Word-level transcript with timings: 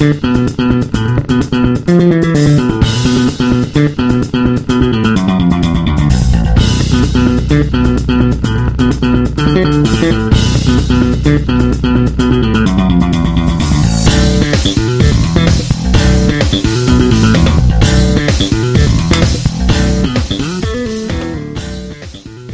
Thank 0.00 0.58
you. 0.58 0.59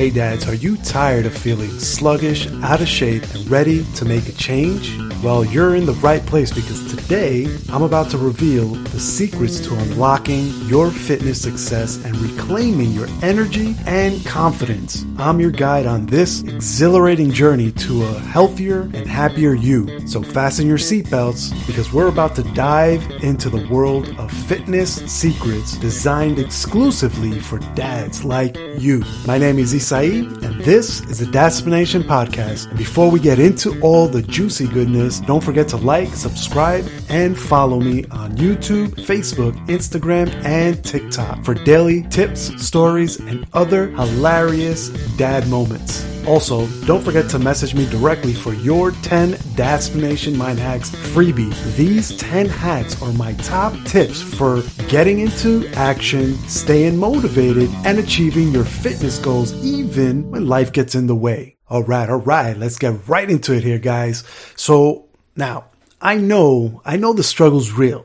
Hey 0.06 0.12
dads, 0.12 0.46
are 0.46 0.54
you 0.54 0.76
tired 0.76 1.26
of 1.26 1.36
feeling 1.36 1.80
sluggish, 1.80 2.46
out 2.62 2.80
of 2.80 2.86
shape, 2.86 3.24
and 3.34 3.50
ready 3.50 3.82
to 3.94 4.04
make 4.04 4.28
a 4.28 4.32
change? 4.34 4.96
Well, 5.22 5.44
you're 5.44 5.74
in 5.74 5.86
the 5.86 5.94
right 5.94 6.24
place 6.26 6.52
because 6.52 6.94
today 6.94 7.48
I'm 7.70 7.82
about 7.82 8.10
to 8.10 8.18
reveal 8.18 8.68
the 8.68 9.00
secrets 9.00 9.58
to 9.66 9.74
unlocking 9.74 10.52
your 10.68 10.90
fitness 10.90 11.42
success 11.42 12.04
and 12.04 12.16
reclaiming 12.18 12.92
your 12.92 13.08
energy 13.22 13.74
and 13.86 14.24
confidence. 14.24 15.04
I'm 15.18 15.40
your 15.40 15.50
guide 15.50 15.86
on 15.86 16.06
this 16.06 16.42
exhilarating 16.42 17.32
journey 17.32 17.72
to 17.72 18.04
a 18.04 18.18
healthier 18.20 18.82
and 18.82 19.08
happier 19.08 19.54
you. 19.54 20.06
So 20.06 20.22
fasten 20.22 20.68
your 20.68 20.78
seatbelts 20.78 21.66
because 21.66 21.92
we're 21.92 22.08
about 22.08 22.36
to 22.36 22.42
dive 22.52 23.10
into 23.24 23.48
the 23.48 23.66
world 23.68 24.08
of 24.18 24.30
fitness 24.30 24.94
secrets 25.10 25.76
designed 25.78 26.38
exclusively 26.38 27.40
for 27.40 27.58
dads 27.74 28.22
like 28.22 28.56
you. 28.78 29.02
My 29.26 29.38
name 29.38 29.58
is 29.58 29.74
Isai, 29.96 30.42
and 30.42 30.60
this 30.62 31.00
is 31.02 31.18
the 31.18 31.26
Dadsplanation 31.26 32.02
Podcast. 32.02 32.68
And 32.68 32.78
before 32.78 33.10
we 33.10 33.20
get 33.20 33.38
into 33.38 33.80
all 33.80 34.08
the 34.08 34.22
juicy 34.22 34.66
goodness, 34.66 35.20
don't 35.20 35.42
forget 35.42 35.68
to 35.68 35.76
like, 35.76 36.08
subscribe, 36.08 36.86
and 37.08 37.38
follow 37.38 37.80
me 37.80 38.04
on 38.10 38.32
YouTube, 38.36 38.88
Facebook, 39.06 39.54
Instagram, 39.66 40.32
and 40.44 40.82
TikTok 40.84 41.44
for 41.44 41.54
daily 41.54 42.02
tips, 42.04 42.52
stories, 42.64 43.18
and 43.18 43.46
other 43.52 43.88
hilarious 43.88 44.88
dad 45.16 45.48
moments. 45.48 46.15
Also, 46.26 46.66
don't 46.86 47.04
forget 47.04 47.30
to 47.30 47.38
message 47.38 47.72
me 47.72 47.88
directly 47.88 48.34
for 48.34 48.52
your 48.52 48.90
10 48.90 49.34
Dadsplanation 49.54 50.34
Mind 50.36 50.58
Hacks 50.58 50.90
freebie. 50.90 51.54
These 51.76 52.16
10 52.16 52.48
hacks 52.48 53.00
are 53.00 53.12
my 53.12 53.34
top 53.34 53.72
tips 53.84 54.22
for 54.22 54.62
getting 54.88 55.20
into 55.20 55.68
action, 55.74 56.34
staying 56.48 56.96
motivated, 56.96 57.70
and 57.84 58.00
achieving 58.00 58.48
your 58.48 58.64
fitness 58.64 59.20
goals 59.20 59.54
even 59.64 60.28
when 60.28 60.48
life 60.48 60.72
gets 60.72 60.96
in 60.96 61.06
the 61.06 61.14
way. 61.14 61.56
All 61.68 61.84
right, 61.84 62.10
all 62.10 62.16
right, 62.16 62.56
let's 62.56 62.78
get 62.78 63.06
right 63.06 63.30
into 63.30 63.54
it 63.54 63.62
here, 63.62 63.78
guys. 63.78 64.24
So, 64.56 65.06
now, 65.36 65.66
I 66.00 66.16
know, 66.16 66.82
I 66.84 66.96
know 66.96 67.12
the 67.12 67.22
struggle's 67.22 67.70
real. 67.70 68.04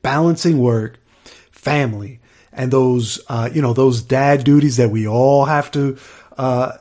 Balancing 0.00 0.58
work, 0.58 0.98
family, 1.50 2.20
and 2.50 2.72
those, 2.72 3.20
uh, 3.28 3.50
you 3.52 3.60
know, 3.60 3.74
those 3.74 4.00
dad 4.00 4.42
duties 4.44 4.78
that 4.78 4.90
we 4.90 5.06
all 5.06 5.44
have 5.44 5.70
to, 5.72 5.98
uh, 6.36 6.78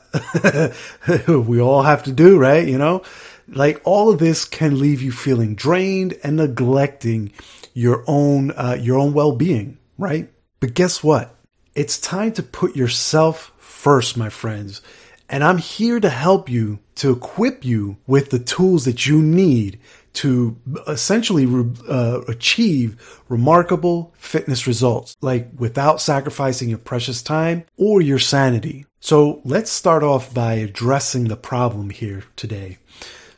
we 1.28 1.59
all 1.61 1.84
have 1.84 2.03
to 2.03 2.11
do, 2.11 2.38
right? 2.38 2.67
You 2.67 2.78
know, 2.78 3.03
like 3.48 3.81
all 3.84 4.12
of 4.12 4.20
this 4.20 4.45
can 4.45 4.80
leave 4.80 5.02
you 5.02 5.12
feeling 5.12 5.56
drained 5.56 6.17
and 6.23 6.38
neglecting 6.38 7.31
your 7.73 8.03
own, 8.08 8.52
uh, 8.52 8.78
your 8.80 8.97
own 8.97 9.14
well-being, 9.14 9.78
right? 9.97 10.30
But 10.59 10.73
guess 10.73 11.03
what? 11.03 11.36
It's 11.73 12.00
time 12.00 12.31
to 12.34 12.44
put 12.44 12.75
yourself 12.75 13.52
first, 13.58 14.17
my 14.17 14.30
friends. 14.30 14.81
And 15.30 15.44
I'm 15.44 15.58
here 15.58 16.00
to 16.00 16.09
help 16.09 16.50
you, 16.50 16.80
to 16.95 17.12
equip 17.12 17.66
you 17.66 17.98
with 18.06 18.30
the 18.30 18.40
tools 18.40 18.86
that 18.86 19.08
you 19.08 19.22
need 19.22 19.80
to 20.14 20.56
essentially 20.88 21.45
uh, 21.90 22.22
achieve 22.28 23.22
remarkable 23.28 24.14
fitness 24.18 24.66
results, 24.66 25.18
like 25.22 25.50
without 25.58 26.00
sacrificing 26.00 26.70
your 26.70 26.78
precious 26.78 27.22
time 27.22 27.66
or 27.76 28.02
your 28.02 28.20
sanity. 28.20 28.86
So 29.02 29.41
let's 29.44 29.72
start 29.72 30.03
off 30.03 30.34
by 30.34 30.53
addressing 30.53 31.25
the 31.25 31.36
problem 31.36 31.90
here 31.90 32.24
today. 32.36 32.78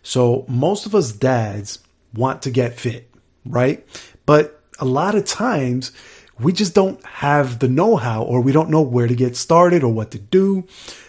So 0.03 0.45
most 0.47 0.85
of 0.85 0.93
us 0.93 1.11
dads 1.11 1.79
want 2.13 2.43
to 2.43 2.51
get 2.51 2.79
fit, 2.79 3.09
right? 3.43 3.85
But 4.25 4.61
a 4.79 4.85
lot 4.85 5.15
of 5.15 5.25
times 5.25 5.91
we 6.39 6.53
just 6.53 6.75
don't 6.75 7.03
have 7.05 7.59
the 7.59 7.67
know-how 7.67 8.21
or 8.23 8.41
we 8.41 8.51
don't 8.51 8.69
know 8.69 8.81
where 8.81 9.07
to 9.07 9.15
get 9.15 9.35
started 9.35 9.83
or 9.83 9.91
what 9.91 10.11
to 10.11 10.19
do, 10.19 10.67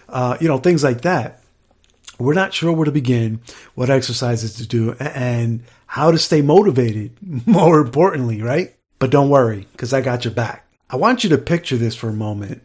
uh, 0.09 0.37
you 0.41 0.49
know, 0.49 0.59
things 0.59 0.83
like 0.85 1.03
that 1.03 1.43
we're 2.19 2.35
not 2.35 2.53
sure 2.53 2.73
where 2.73 2.85
to 2.85 2.93
begin, 2.93 3.41
what 3.75 3.91
exercises 3.91 4.55
to 4.55 4.67
do, 4.67 4.95
and 4.99 5.63
how 5.87 6.11
to 6.11 6.19
stay 6.19 6.43
motivated, 6.43 7.17
more 7.47 7.81
importantly, 7.81 8.43
right? 8.43 8.75
But 8.99 9.11
don't 9.11 9.31
worry, 9.31 9.67
because 9.73 9.93
I 9.93 10.01
got 10.01 10.25
your 10.25 10.35
back. 10.35 10.67
I 10.91 10.97
want 10.97 11.23
you 11.23 11.31
to 11.31 11.39
picture 11.39 11.77
this 11.77 11.95
for 11.95 12.09
a 12.09 12.15
moment. 12.15 12.63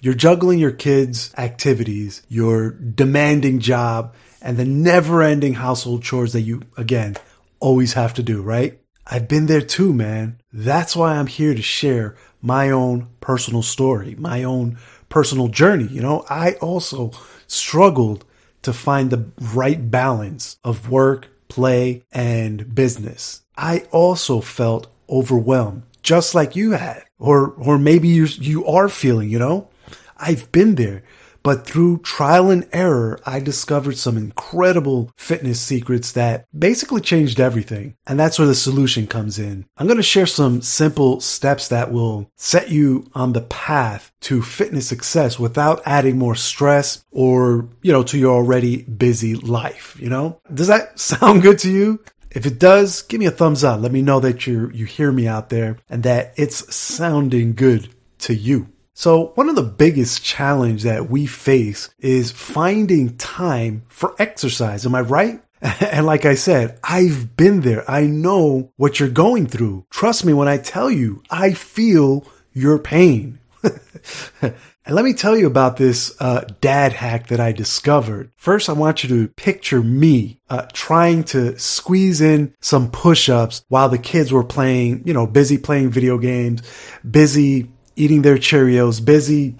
You're 0.00 0.14
juggling 0.14 0.58
your 0.58 0.72
kids' 0.72 1.32
activities, 1.36 2.22
your 2.28 2.70
demanding 2.70 3.60
job, 3.60 4.14
and 4.40 4.56
the 4.56 4.64
never 4.64 5.22
ending 5.22 5.54
household 5.54 6.02
chores 6.02 6.32
that 6.32 6.40
you, 6.42 6.62
again, 6.76 7.16
always 7.60 7.92
have 7.94 8.14
to 8.14 8.22
do, 8.22 8.42
right? 8.42 8.80
I've 9.06 9.28
been 9.28 9.46
there 9.46 9.60
too, 9.60 9.92
man. 9.92 10.40
That's 10.52 10.94
why 10.94 11.14
I'm 11.14 11.26
here 11.26 11.54
to 11.54 11.62
share 11.62 12.16
my 12.40 12.70
own 12.70 13.08
personal 13.20 13.62
story, 13.62 14.16
my 14.16 14.42
own 14.44 14.78
personal 15.12 15.48
journey. 15.48 15.84
You 15.84 16.00
know, 16.00 16.24
I 16.30 16.52
also 16.54 17.12
struggled 17.46 18.24
to 18.62 18.72
find 18.72 19.10
the 19.10 19.26
right 19.54 19.90
balance 19.90 20.56
of 20.64 20.90
work, 20.90 21.28
play, 21.48 22.02
and 22.10 22.74
business. 22.74 23.42
I 23.56 23.84
also 23.90 24.40
felt 24.40 24.86
overwhelmed, 25.10 25.82
just 26.02 26.34
like 26.34 26.56
you 26.56 26.70
had, 26.72 27.04
or, 27.18 27.50
or 27.58 27.76
maybe 27.78 28.08
you, 28.08 28.24
you 28.24 28.64
are 28.64 28.88
feeling, 28.88 29.28
you 29.28 29.38
know, 29.38 29.68
I've 30.16 30.50
been 30.50 30.76
there. 30.76 31.02
But 31.42 31.66
through 31.66 31.98
trial 31.98 32.50
and 32.50 32.68
error, 32.72 33.18
I 33.26 33.40
discovered 33.40 33.96
some 33.96 34.16
incredible 34.16 35.10
fitness 35.16 35.60
secrets 35.60 36.12
that 36.12 36.46
basically 36.56 37.00
changed 37.00 37.40
everything. 37.40 37.96
And 38.06 38.18
that's 38.18 38.38
where 38.38 38.48
the 38.48 38.54
solution 38.54 39.06
comes 39.06 39.38
in. 39.38 39.66
I'm 39.76 39.86
going 39.86 39.96
to 39.96 40.02
share 40.02 40.26
some 40.26 40.62
simple 40.62 41.20
steps 41.20 41.68
that 41.68 41.92
will 41.92 42.30
set 42.36 42.70
you 42.70 43.10
on 43.14 43.32
the 43.32 43.42
path 43.42 44.12
to 44.22 44.42
fitness 44.42 44.86
success 44.86 45.38
without 45.38 45.82
adding 45.84 46.18
more 46.18 46.36
stress 46.36 47.04
or, 47.10 47.68
you 47.82 47.92
know, 47.92 48.02
to 48.04 48.18
your 48.18 48.34
already 48.34 48.82
busy 48.82 49.34
life. 49.34 49.96
You 50.00 50.10
know, 50.10 50.40
does 50.52 50.68
that 50.68 50.98
sound 50.98 51.42
good 51.42 51.58
to 51.60 51.70
you? 51.70 52.00
If 52.30 52.46
it 52.46 52.58
does, 52.58 53.02
give 53.02 53.20
me 53.20 53.26
a 53.26 53.30
thumbs 53.30 53.62
up. 53.62 53.80
Let 53.80 53.92
me 53.92 54.00
know 54.00 54.18
that 54.20 54.46
you 54.46 54.70
you 54.72 54.86
hear 54.86 55.12
me 55.12 55.28
out 55.28 55.50
there 55.50 55.76
and 55.90 56.02
that 56.04 56.32
it's 56.36 56.74
sounding 56.74 57.54
good 57.54 57.90
to 58.20 58.34
you. 58.34 58.71
So 58.94 59.32
one 59.34 59.48
of 59.48 59.56
the 59.56 59.62
biggest 59.62 60.22
challenge 60.22 60.82
that 60.82 61.08
we 61.08 61.26
face 61.26 61.88
is 61.98 62.30
finding 62.30 63.16
time 63.16 63.84
for 63.88 64.14
exercise. 64.18 64.84
Am 64.84 64.94
I 64.94 65.00
right? 65.00 65.42
And 65.80 66.06
like 66.06 66.24
I 66.24 66.34
said, 66.34 66.78
I've 66.82 67.36
been 67.36 67.60
there. 67.60 67.88
I 67.88 68.06
know 68.06 68.72
what 68.76 68.98
you're 68.98 69.08
going 69.08 69.46
through. 69.46 69.86
Trust 69.90 70.24
me 70.24 70.32
when 70.32 70.48
I 70.48 70.56
tell 70.56 70.90
you, 70.90 71.22
I 71.30 71.52
feel 71.52 72.26
your 72.52 72.78
pain. 72.78 73.38
and 74.42 74.54
let 74.88 75.04
me 75.04 75.12
tell 75.12 75.36
you 75.36 75.46
about 75.46 75.76
this 75.76 76.14
uh, 76.20 76.44
dad 76.60 76.92
hack 76.92 77.28
that 77.28 77.38
I 77.38 77.52
discovered. 77.52 78.32
First, 78.36 78.68
I 78.68 78.72
want 78.72 79.04
you 79.04 79.08
to 79.10 79.28
picture 79.34 79.80
me 79.82 80.40
uh, 80.50 80.66
trying 80.72 81.22
to 81.24 81.56
squeeze 81.58 82.20
in 82.20 82.54
some 82.60 82.90
push-ups 82.90 83.64
while 83.68 83.88
the 83.88 83.98
kids 83.98 84.32
were 84.32 84.44
playing, 84.44 85.04
you 85.06 85.14
know, 85.14 85.26
busy 85.26 85.58
playing 85.58 85.90
video 85.90 86.18
games, 86.18 86.62
busy 87.08 87.70
eating 87.96 88.22
their 88.22 88.36
Cheerios, 88.36 89.04
busy, 89.04 89.56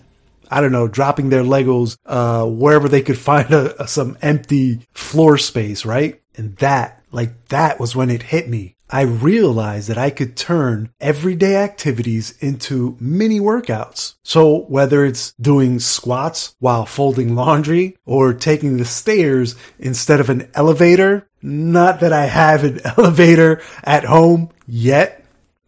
I 0.51 0.61
don't 0.61 0.73
know, 0.73 0.89
dropping 0.89 1.31
their 1.31 1.43
Legos 1.43 1.97
uh, 2.07 2.45
wherever 2.47 2.89
they 2.89 3.03
could 3.03 3.19
find 3.19 3.53
a, 3.53 3.83
a, 3.83 3.89
some 3.89 4.19
empty 4.23 4.87
floor 4.93 5.39
space, 5.39 5.85
right? 5.85 6.21
And 6.37 6.57
that, 6.57 7.03
like 7.11 7.49
that 7.49 7.81
was 7.81 7.97
when 7.97 8.11
it 8.11 8.23
hit 8.23 8.49
me. 8.49 8.77
I 8.93 9.03
realized 9.03 9.89
that 9.89 9.97
I 9.97 10.11
could 10.11 10.37
turn 10.37 10.91
everyday 11.01 11.57
activities 11.57 12.37
into 12.41 12.99
mini 13.01 13.41
workouts. 13.41 14.17
So 14.23 14.65
whether 14.65 15.07
it's 15.07 15.33
doing 15.41 15.79
squats 15.79 16.55
while 16.59 16.85
folding 16.85 17.35
laundry 17.35 17.97
or 18.05 18.35
taking 18.35 18.77
the 18.77 18.85
stairs 18.85 19.57
instead 19.79 20.21
of 20.21 20.29
an 20.29 20.51
elevator, 20.53 21.27
not 21.41 22.01
that 22.01 22.13
I 22.13 22.27
have 22.27 22.65
an 22.65 22.81
elevator 22.99 23.63
at 23.83 24.05
home 24.05 24.51
yet, 24.67 25.22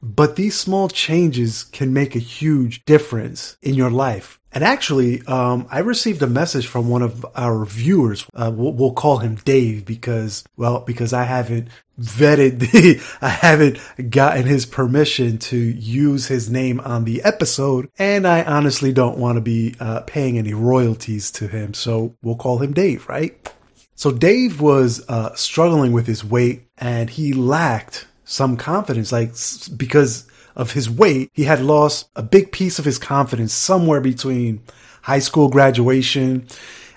but 0.04 0.36
these 0.36 0.58
small 0.58 0.88
changes 0.88 1.64
can 1.64 1.92
make 1.92 2.14
a 2.14 2.20
huge 2.20 2.84
difference 2.84 3.56
in 3.62 3.74
your 3.74 3.90
life. 3.90 4.38
And 4.52 4.62
actually, 4.62 5.20
um, 5.26 5.66
I 5.68 5.80
received 5.80 6.22
a 6.22 6.28
message 6.28 6.68
from 6.68 6.88
one 6.88 7.02
of 7.02 7.26
our 7.34 7.64
viewers. 7.64 8.24
Uh, 8.34 8.52
we'll, 8.54 8.72
we'll, 8.72 8.92
call 8.92 9.18
him 9.18 9.34
Dave 9.44 9.84
because, 9.84 10.44
well, 10.56 10.80
because 10.80 11.12
I 11.12 11.24
haven't 11.24 11.68
vetted 12.00 12.60
the, 12.60 13.02
I 13.20 13.30
haven't 13.30 13.80
gotten 14.10 14.44
his 14.44 14.64
permission 14.64 15.38
to 15.38 15.56
use 15.56 16.28
his 16.28 16.48
name 16.48 16.78
on 16.80 17.04
the 17.04 17.22
episode. 17.22 17.90
And 17.98 18.28
I 18.28 18.44
honestly 18.44 18.92
don't 18.92 19.18
want 19.18 19.36
to 19.38 19.40
be 19.40 19.74
uh, 19.80 20.02
paying 20.02 20.38
any 20.38 20.54
royalties 20.54 21.32
to 21.32 21.48
him. 21.48 21.74
So 21.74 22.14
we'll 22.22 22.36
call 22.36 22.58
him 22.58 22.74
Dave, 22.74 23.08
right? 23.08 23.36
So 23.96 24.12
Dave 24.12 24.60
was 24.60 25.04
uh, 25.08 25.34
struggling 25.34 25.92
with 25.92 26.06
his 26.06 26.24
weight 26.24 26.68
and 26.78 27.10
he 27.10 27.32
lacked 27.32 28.06
some 28.24 28.56
confidence, 28.56 29.12
like 29.12 29.34
because 29.76 30.26
of 30.56 30.72
his 30.72 30.88
weight, 30.88 31.30
he 31.32 31.44
had 31.44 31.60
lost 31.60 32.08
a 32.16 32.22
big 32.22 32.52
piece 32.52 32.78
of 32.78 32.84
his 32.84 32.98
confidence 32.98 33.52
somewhere 33.52 34.00
between 34.00 34.62
high 35.02 35.18
school 35.18 35.48
graduation 35.48 36.46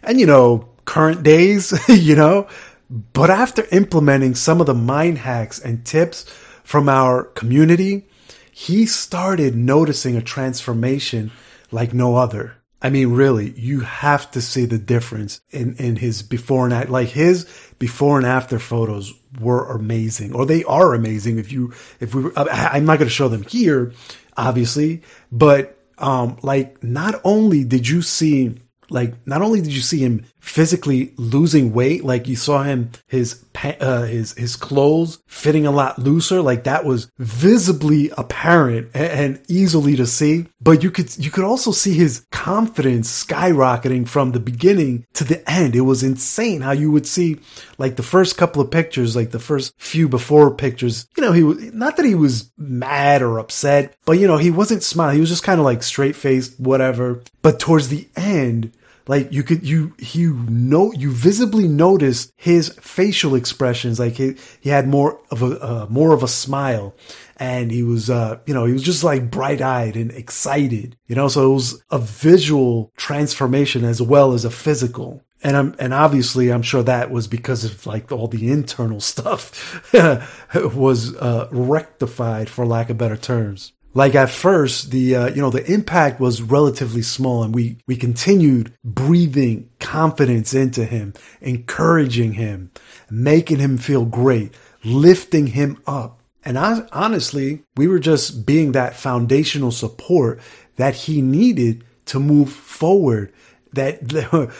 and, 0.03 0.19
you 0.19 0.25
know, 0.25 0.69
current 0.85 1.23
days, 1.23 1.73
you 1.89 2.15
know. 2.15 2.47
But 2.89 3.29
after 3.29 3.67
implementing 3.71 4.35
some 4.35 4.61
of 4.61 4.67
the 4.67 4.73
mind 4.73 5.17
hacks 5.19 5.59
and 5.59 5.85
tips 5.85 6.23
from 6.63 6.87
our 6.87 7.23
community, 7.23 8.05
he 8.51 8.85
started 8.85 9.55
noticing 9.55 10.15
a 10.15 10.21
transformation 10.21 11.31
like 11.71 11.93
no 11.93 12.15
other. 12.15 12.55
I 12.81 12.89
mean, 12.89 13.13
really, 13.13 13.51
you 13.59 13.79
have 13.79 14.29
to 14.31 14.41
see 14.41 14.65
the 14.65 14.77
difference 14.77 15.41
in, 15.49 15.75
in 15.77 15.95
his 15.95 16.21
before 16.21 16.65
and 16.65 16.73
after, 16.73 16.91
like 16.91 17.09
his 17.09 17.45
before 17.79 18.17
and 18.17 18.27
after 18.27 18.59
photos 18.59 19.13
were 19.39 19.71
amazing, 19.71 20.35
or 20.35 20.45
they 20.45 20.63
are 20.63 20.93
amazing. 20.93 21.39
If 21.39 21.51
you, 21.51 21.73
if 21.99 22.13
we, 22.13 22.29
I'm 22.35 22.85
not 22.85 22.99
going 22.99 23.07
to 23.07 23.13
show 23.13 23.29
them 23.29 23.43
here, 23.43 23.93
obviously, 24.35 25.01
but, 25.31 25.77
um, 25.97 26.37
like 26.43 26.83
not 26.83 27.19
only 27.23 27.63
did 27.63 27.87
you 27.87 28.03
see 28.03 28.59
like 28.89 29.15
not 29.27 29.41
only 29.41 29.61
did 29.61 29.73
you 29.73 29.81
see 29.81 29.99
him 29.99 30.25
physically 30.47 31.13
losing 31.17 31.73
weight 31.73 32.05
like 32.05 32.27
you 32.27 32.35
saw 32.35 32.63
him 32.63 32.89
his 33.07 33.43
uh, 33.63 34.03
his 34.03 34.33
his 34.33 34.55
clothes 34.55 35.21
fitting 35.27 35.65
a 35.65 35.71
lot 35.71 35.99
looser 35.99 36.41
like 36.41 36.63
that 36.63 36.85
was 36.85 37.11
visibly 37.17 38.09
apparent 38.17 38.89
and, 38.93 39.05
and 39.35 39.41
easily 39.49 39.95
to 39.95 40.05
see. 40.05 40.47
But 40.61 40.83
you 40.83 40.91
could 40.91 41.17
you 41.17 41.31
could 41.31 41.43
also 41.43 41.71
see 41.71 41.93
his 41.93 42.25
confidence 42.31 43.25
skyrocketing 43.25 44.07
from 44.07 44.31
the 44.31 44.39
beginning 44.39 45.05
to 45.13 45.23
the 45.23 45.47
end. 45.49 45.75
It 45.75 45.81
was 45.81 46.03
insane 46.03 46.61
how 46.61 46.71
you 46.71 46.91
would 46.91 47.07
see 47.07 47.39
like 47.77 47.95
the 47.95 48.03
first 48.03 48.37
couple 48.37 48.61
of 48.61 48.71
pictures 48.71 49.15
like 49.15 49.31
the 49.31 49.39
first 49.39 49.73
few 49.77 50.07
before 50.07 50.53
pictures. 50.55 51.07
You 51.17 51.23
know 51.23 51.31
he 51.33 51.43
was 51.43 51.73
not 51.73 51.97
that 51.97 52.05
he 52.05 52.15
was 52.15 52.51
mad 52.57 53.21
or 53.21 53.39
upset 53.39 53.95
but 54.05 54.19
you 54.19 54.27
know 54.27 54.37
he 54.37 54.51
wasn't 54.51 54.83
smiling. 54.83 55.15
He 55.15 55.21
was 55.21 55.29
just 55.29 55.43
kind 55.43 55.59
of 55.59 55.65
like 55.65 55.83
straight 55.83 56.15
faced 56.15 56.59
whatever. 56.59 57.21
But 57.41 57.59
towards 57.59 57.89
the 57.89 58.07
end 58.15 58.71
like 59.07 59.31
you 59.31 59.43
could 59.43 59.67
you 59.67 59.93
you 59.99 60.33
know 60.49 60.91
you 60.91 61.11
visibly 61.11 61.67
noticed 61.67 62.31
his 62.35 62.69
facial 62.79 63.35
expressions. 63.35 63.99
Like 63.99 64.13
he 64.13 64.35
he 64.59 64.69
had 64.69 64.87
more 64.87 65.19
of 65.31 65.41
a 65.41 65.63
uh, 65.63 65.87
more 65.89 66.13
of 66.13 66.23
a 66.23 66.27
smile. 66.27 66.95
And 67.39 67.71
he 67.71 67.83
was 67.83 68.09
uh 68.09 68.39
you 68.45 68.53
know 68.53 68.65
he 68.65 68.73
was 68.73 68.81
just 68.81 69.03
like 69.03 69.29
bright-eyed 69.29 69.95
and 69.95 70.11
excited 70.11 70.97
you 71.07 71.15
know? 71.15 71.27
So 71.27 71.51
it 71.51 71.53
was 71.53 71.83
a 71.89 71.99
visual 71.99 72.91
transformation 72.97 73.83
as 73.83 74.01
well 74.01 74.33
as 74.33 74.45
a 74.45 74.51
physical. 74.51 75.23
And 75.43 75.55
I'm, 75.55 75.75
and 75.77 75.93
obviously 75.93 76.51
I'm 76.51 76.63
sure 76.63 76.81
that 76.83 77.11
was 77.11 77.27
because 77.27 77.63
of 77.63 77.85
like 77.85 78.11
all 78.11 78.27
the 78.27 78.51
internal 78.51 78.99
stuff 78.99 79.93
was 80.55 81.15
uh, 81.15 81.47
rectified 81.51 82.49
for 82.49 82.65
lack 82.65 82.89
of 82.89 82.97
better 82.97 83.17
terms 83.17 83.73
like 83.97 84.13
at 84.13 84.29
first 84.29 84.91
the 84.91 85.15
uh, 85.15 85.27
you 85.29 85.41
know 85.41 85.49
the 85.49 85.65
impact 85.71 86.19
was 86.19 86.43
relatively 86.43 87.01
small 87.01 87.41
and 87.41 87.53
we 87.53 87.77
we 87.87 87.95
continued 87.95 88.71
breathing 88.83 89.67
confidence 89.79 90.53
into 90.53 90.85
him 90.85 91.15
encouraging 91.41 92.33
him 92.33 92.69
making 93.09 93.57
him 93.57 93.75
feel 93.75 94.05
great 94.05 94.53
lifting 94.83 95.47
him 95.47 95.81
up. 95.87 96.21
And 96.45 96.59
I, 96.59 96.87
honestly 96.91 97.63
we 97.75 97.87
were 97.87 97.97
just 97.97 98.45
being 98.45 98.73
that 98.73 98.95
foundational 98.95 99.71
support 99.71 100.39
that 100.75 100.93
he 100.93 101.23
needed 101.23 101.83
to 102.05 102.19
move 102.19 102.51
forward. 102.51 103.33
That 103.73 104.11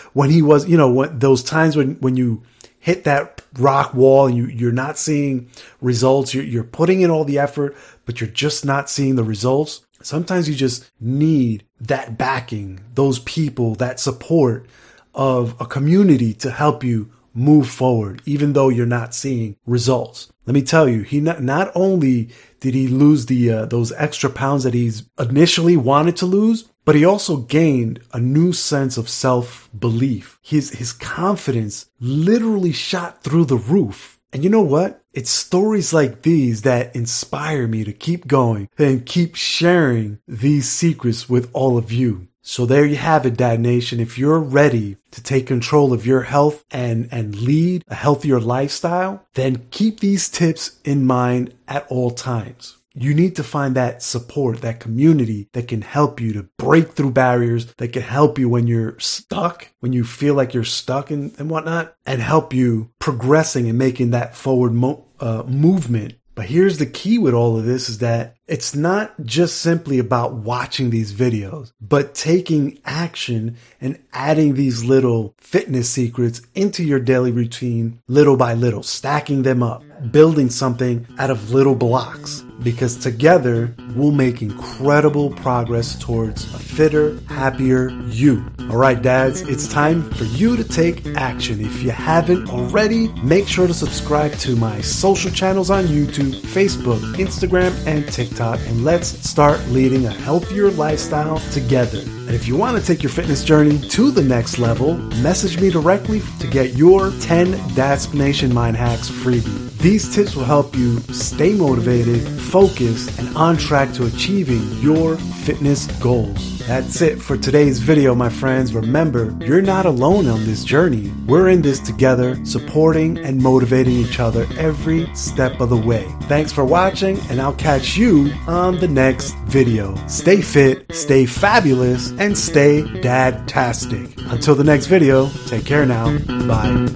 when 0.14 0.32
he 0.32 0.42
was 0.42 0.68
you 0.68 0.78
know 0.78 0.92
when, 0.92 1.20
those 1.20 1.44
times 1.44 1.78
when 1.78 1.94
when 2.00 2.18
you 2.18 2.42
hit 2.80 3.04
that 3.04 3.37
rock 3.58 3.94
wall 3.94 4.28
and 4.28 4.38
you, 4.38 4.48
you're 4.48 4.72
not 4.72 4.98
seeing 4.98 5.50
results. 5.82 6.34
You're, 6.34 6.44
you're 6.44 6.64
putting 6.64 7.02
in 7.02 7.12
all 7.12 7.26
the 7.26 7.40
effort, 7.40 7.76
but 8.06 8.20
you're 8.22 8.30
just 8.30 8.66
not 8.66 8.90
seeing 8.90 9.16
the 9.16 9.24
results. 9.24 9.86
Sometimes 10.02 10.48
you 10.48 10.56
just 10.56 10.90
need 11.00 11.66
that 11.82 12.18
backing, 12.18 12.80
those 12.94 13.20
people, 13.20 13.76
that 13.76 14.00
support 14.00 14.68
of 15.14 15.56
a 15.60 15.66
community 15.66 16.34
to 16.36 16.52
help 16.52 16.84
you 16.84 17.12
move 17.34 17.70
forward, 17.70 18.22
even 18.26 18.54
though 18.54 18.70
you're 18.70 18.86
not 18.86 19.14
seeing 19.14 19.56
results. 19.66 20.32
Let 20.46 20.54
me 20.54 20.62
tell 20.62 20.88
you, 20.88 21.02
he 21.02 21.20
not, 21.20 21.44
not 21.44 21.72
only 21.76 22.30
did 22.60 22.74
he 22.74 22.88
lose 22.88 23.28
the 23.28 23.52
uh, 23.52 23.66
those 23.66 23.92
extra 23.92 24.30
pounds 24.30 24.64
that 24.64 24.74
he's 24.74 25.08
initially 25.20 25.78
wanted 25.78 26.18
to 26.18 26.26
lose, 26.26 26.70
but 26.88 26.96
he 26.96 27.04
also 27.04 27.36
gained 27.36 28.00
a 28.14 28.20
new 28.22 28.54
sense 28.54 28.96
of 28.96 29.10
self-belief. 29.10 30.40
His, 30.42 30.70
his 30.70 30.94
confidence 30.94 31.88
literally 32.00 32.72
shot 32.72 33.24
through 33.24 33.44
the 33.44 33.58
roof. 33.58 34.22
And 34.32 34.42
you 34.42 34.50
know 34.50 34.62
what? 34.62 35.04
It's 35.12 35.30
stories 35.30 35.92
like 35.92 36.22
these 36.22 36.62
that 36.62 36.96
inspire 36.96 37.68
me 37.68 37.84
to 37.84 37.92
keep 37.92 38.26
going 38.26 38.70
and 38.78 39.06
keep 39.06 39.36
sharing 39.36 40.20
these 40.30 40.70
secrets 40.70 41.28
with 41.28 41.50
all 41.52 41.78
of 41.78 41.92
you. 41.92 42.30
So 42.42 42.66
there 42.66 42.86
you 42.86 42.96
have 42.96 43.26
it, 43.26 43.36
Dad 43.36 43.60
Nation. 43.60 44.00
If 44.00 44.18
you're 44.18 44.40
ready 44.40 44.96
to 45.12 45.22
take 45.22 45.46
control 45.46 45.92
of 45.92 46.06
your 46.06 46.22
health 46.22 46.64
and, 46.72 47.10
and 47.12 47.36
lead 47.36 47.84
a 47.90 47.96
healthier 47.96 48.40
lifestyle, 48.40 49.26
then 49.34 49.68
keep 49.72 50.00
these 50.00 50.30
tips 50.30 50.80
in 50.86 51.06
mind 51.06 51.54
at 51.68 51.86
all 51.90 52.12
times 52.12 52.77
you 53.04 53.14
need 53.14 53.36
to 53.36 53.44
find 53.44 53.76
that 53.76 54.02
support, 54.02 54.62
that 54.62 54.80
community 54.80 55.50
that 55.54 55.68
can 55.68 55.82
help 55.82 56.20
you 56.20 56.34
to 56.34 56.44
break 56.58 56.94
through 56.94 57.12
barriers, 57.12 57.74
that 57.78 57.94
can 57.94 58.02
help 58.02 58.40
you 58.40 58.50
when 58.50 58.68
you're 58.68 59.00
stuck, 59.00 59.70
when 59.80 59.94
you 59.94 60.04
feel 60.04 60.34
like 60.34 60.54
you're 60.54 60.64
stuck 60.64 61.12
and, 61.12 61.38
and 61.40 61.50
whatnot, 61.50 61.96
and 62.06 62.22
help 62.22 62.54
you 62.54 62.92
progressing 63.00 63.70
and 63.70 63.78
making 63.78 64.12
that 64.12 64.36
forward 64.36 64.74
mo- 64.74 65.06
uh, 65.20 65.44
movement. 65.44 66.16
But 66.38 66.46
here's 66.46 66.78
the 66.78 66.86
key 66.86 67.18
with 67.18 67.34
all 67.34 67.58
of 67.58 67.66
this 67.66 67.90
is 67.90 67.98
that 67.98 68.36
it's 68.46 68.76
not 68.76 69.12
just 69.24 69.58
simply 69.58 69.98
about 69.98 70.36
watching 70.36 70.92
these 70.92 71.12
videos, 71.12 71.72
but 71.82 72.14
taking 72.14 72.80
action 72.86 73.58
and 73.82 73.98
adding 74.14 74.54
these 74.54 74.84
little 74.84 75.34
fitness 75.40 75.90
secrets 75.90 76.42
into 76.54 76.84
your 76.84 77.00
daily 77.00 77.32
routine 77.32 78.00
little 78.08 78.38
by 78.38 78.54
little, 78.54 78.84
stacking 78.84 79.42
them 79.42 79.64
up, 79.64 79.84
building 80.12 80.52
something 80.52 81.08
out 81.18 81.32
of 81.32 81.50
little 81.52 81.76
blocks. 81.76 82.44
Because 82.64 82.96
together 82.96 83.74
we'll 83.96 84.12
make 84.12 84.42
incredible 84.42 85.32
progress 85.32 85.98
towards 86.00 86.44
a 86.54 86.60
fitter, 86.60 87.20
happier 87.28 87.90
you. 88.08 88.46
All 88.70 88.78
right, 88.78 89.02
dads, 89.02 89.42
it's 89.42 89.68
time 89.68 90.10
for 90.12 90.26
you 90.26 90.58
to 90.58 90.64
take 90.64 91.06
action. 91.16 91.64
If 91.64 91.82
you 91.82 91.92
haven't 91.92 92.50
already, 92.50 93.08
make 93.22 93.48
sure 93.48 93.68
to 93.68 93.74
subscribe 93.74 94.34
to 94.40 94.56
my 94.56 94.82
social 94.82 95.32
channels 95.32 95.70
on 95.70 95.86
YouTube, 95.86 96.34
Facebook, 96.42 97.00
Instagram, 97.16 97.74
and 97.86 98.08
TikTok 98.12 98.60
and 98.68 98.84
let's 98.84 99.08
start 99.08 99.60
leading 99.68 100.06
a 100.06 100.12
healthier 100.12 100.72
lifestyle 100.72 101.40
together. 101.52 102.04
And 102.28 102.36
if 102.36 102.46
you 102.46 102.58
want 102.58 102.78
to 102.78 102.86
take 102.86 103.02
your 103.02 103.10
fitness 103.10 103.42
journey 103.42 103.80
to 103.80 104.12
the 104.12 104.22
next 104.22 104.60
level, 104.60 104.96
message 105.24 105.62
me 105.62 105.70
directly 105.70 106.22
to 106.42 106.48
get 106.48 106.74
your 106.74 107.12
10 107.22 107.54
Dadsplanation 107.74 108.52
Mind 108.52 108.76
Hacks 108.76 109.10
freebie. 109.10 109.72
These 109.78 110.14
tips 110.14 110.36
will 110.36 110.44
help 110.44 110.76
you 110.76 111.00
stay 111.14 111.54
motivated, 111.54 112.28
focused, 112.28 113.18
and 113.18 113.34
on 113.38 113.56
track 113.56 113.94
to 113.94 114.08
achieving 114.08 114.62
your 114.82 115.16
fitness 115.16 115.86
goals. 116.02 116.57
That's 116.68 117.02
it 117.02 117.22
for 117.22 117.38
today's 117.38 117.80
video, 117.80 118.14
my 118.14 118.28
friends. 118.28 118.76
Remember, 118.76 119.34
you're 119.40 119.62
not 119.62 119.86
alone 119.86 120.28
on 120.28 120.44
this 120.44 120.66
journey. 120.66 121.14
We're 121.26 121.48
in 121.48 121.62
this 121.62 121.80
together, 121.80 122.44
supporting 122.44 123.18
and 123.20 123.42
motivating 123.42 123.94
each 123.94 124.20
other 124.20 124.46
every 124.58 125.08
step 125.16 125.62
of 125.62 125.70
the 125.70 125.78
way. 125.78 126.06
Thanks 126.24 126.52
for 126.52 126.66
watching, 126.66 127.22
and 127.30 127.40
I'll 127.42 127.54
catch 127.54 127.96
you 127.96 128.34
on 128.48 128.80
the 128.80 128.88
next 128.90 129.34
video. 129.46 129.96
Stay 130.08 130.42
fit, 130.42 130.94
stay 130.94 131.26
fabulous, 131.26 132.12
and 132.20 132.38
stay 132.38 132.82
dadtastic. 132.82 134.14
Until 134.30 134.56
the 134.56 134.66
next 134.66 134.88
video, 134.88 135.30
take 135.46 135.66
care 135.66 135.86
now. 135.86 136.18
Bye. 136.48 136.88